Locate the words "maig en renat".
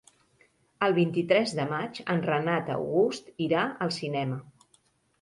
1.75-2.75